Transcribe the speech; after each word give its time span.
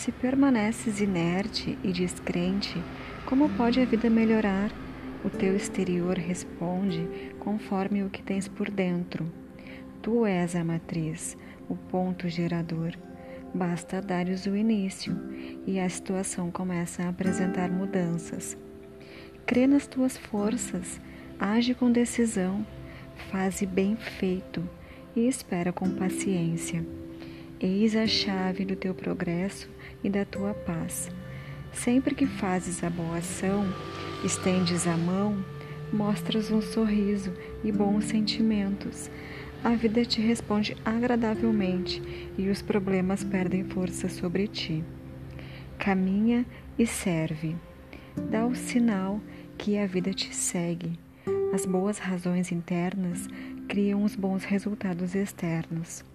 Se 0.00 0.10
permaneces 0.10 0.98
inerte 0.98 1.78
e 1.84 1.92
descrente, 1.92 2.82
como 3.26 3.50
pode 3.50 3.82
a 3.82 3.84
vida 3.84 4.08
melhorar? 4.08 4.72
O 5.22 5.28
teu 5.28 5.54
exterior 5.54 6.16
responde 6.16 7.06
conforme 7.38 8.02
o 8.02 8.08
que 8.08 8.22
tens 8.22 8.48
por 8.48 8.70
dentro. 8.70 9.30
Tu 10.00 10.24
és 10.24 10.56
a 10.56 10.64
matriz, 10.64 11.36
o 11.68 11.76
ponto 11.76 12.30
gerador. 12.30 12.94
Basta 13.52 14.00
dar-lhes 14.00 14.46
o 14.46 14.56
início 14.56 15.14
e 15.66 15.78
a 15.78 15.86
situação 15.86 16.50
começa 16.50 17.02
a 17.02 17.10
apresentar 17.10 17.70
mudanças. 17.70 18.56
Crê 19.44 19.66
nas 19.66 19.86
tuas 19.86 20.16
forças, 20.16 20.98
age 21.38 21.74
com 21.74 21.92
decisão, 21.92 22.66
faze 23.30 23.66
bem 23.66 23.96
feito 23.96 24.66
e 25.14 25.28
espera 25.28 25.74
com 25.74 25.90
paciência. 25.90 26.82
Eis 27.62 27.94
a 27.94 28.06
chave 28.06 28.64
do 28.64 28.74
teu 28.74 28.94
progresso 28.94 29.68
e 30.02 30.08
da 30.08 30.24
tua 30.24 30.54
paz. 30.54 31.10
Sempre 31.74 32.14
que 32.14 32.26
fazes 32.26 32.82
a 32.82 32.88
boa 32.88 33.18
ação, 33.18 33.66
estendes 34.24 34.86
a 34.86 34.96
mão, 34.96 35.44
mostras 35.92 36.50
um 36.50 36.62
sorriso 36.62 37.30
e 37.62 37.70
bons 37.70 38.06
sentimentos. 38.06 39.10
A 39.62 39.74
vida 39.74 40.06
te 40.06 40.22
responde 40.22 40.74
agradavelmente 40.86 42.00
e 42.38 42.48
os 42.48 42.62
problemas 42.62 43.22
perdem 43.22 43.62
força 43.64 44.08
sobre 44.08 44.48
ti. 44.48 44.82
Caminha 45.78 46.46
e 46.78 46.86
serve. 46.86 47.54
Dá 48.30 48.46
o 48.46 48.54
sinal 48.54 49.20
que 49.58 49.76
a 49.76 49.86
vida 49.86 50.14
te 50.14 50.34
segue. 50.34 50.98
As 51.52 51.66
boas 51.66 51.98
razões 51.98 52.52
internas 52.52 53.28
criam 53.68 54.02
os 54.02 54.16
bons 54.16 54.44
resultados 54.44 55.14
externos. 55.14 56.08